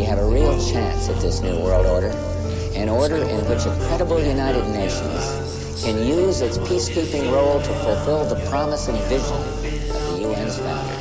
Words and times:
we 0.00 0.06
have 0.06 0.18
a 0.18 0.24
real 0.24 0.58
chance 0.72 1.10
at 1.10 1.20
this 1.20 1.42
new 1.42 1.60
world 1.60 1.84
order, 1.84 2.08
an 2.74 2.88
order 2.88 3.16
in 3.16 3.46
which 3.50 3.66
a 3.66 3.76
credible 3.86 4.18
United 4.18 4.66
Nations 4.68 5.84
can 5.84 6.06
use 6.06 6.40
its 6.40 6.56
peacekeeping 6.56 7.30
role 7.30 7.60
to 7.60 7.68
fulfill 7.84 8.24
the 8.24 8.48
promise 8.48 8.88
and 8.88 8.96
vision 9.10 9.36
of 9.94 10.18
the 10.18 10.26
UN's 10.26 10.56
founder. 10.58 10.99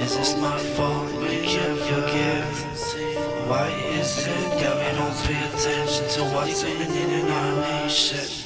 Is 0.00 0.16
this 0.16 0.34
my 0.38 0.58
fault 0.58 1.12
We 1.20 1.42
can't 1.42 1.78
forgive? 1.78 3.46
Why 3.46 3.68
is 3.68 4.26
it 4.26 4.50
that 4.60 4.74
we 4.80 4.98
don't 4.98 5.16
pay 5.26 5.40
attention 5.46 6.08
to 6.14 6.34
what's 6.34 6.62
happening 6.62 7.10
in 7.10 7.30
our 7.30 7.84
nation? 7.84 8.39